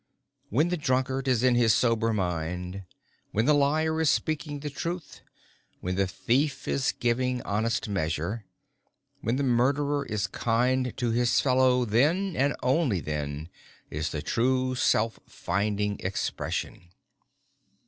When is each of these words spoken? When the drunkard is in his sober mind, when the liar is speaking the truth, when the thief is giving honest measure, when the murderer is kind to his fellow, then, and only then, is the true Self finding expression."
When 0.49 0.69
the 0.69 0.77
drunkard 0.77 1.27
is 1.27 1.43
in 1.43 1.53
his 1.53 1.75
sober 1.75 2.11
mind, 2.11 2.85
when 3.33 3.45
the 3.45 3.53
liar 3.53 4.01
is 4.01 4.09
speaking 4.09 4.59
the 4.61 4.71
truth, 4.71 5.21
when 5.79 5.93
the 5.93 6.07
thief 6.07 6.67
is 6.67 6.91
giving 6.93 7.39
honest 7.43 7.87
measure, 7.87 8.43
when 9.19 9.35
the 9.35 9.43
murderer 9.43 10.03
is 10.07 10.25
kind 10.25 10.91
to 10.97 11.11
his 11.11 11.39
fellow, 11.39 11.85
then, 11.85 12.35
and 12.35 12.55
only 12.63 12.99
then, 12.99 13.49
is 13.91 14.09
the 14.09 14.23
true 14.23 14.73
Self 14.73 15.19
finding 15.27 15.99
expression." 15.99 16.87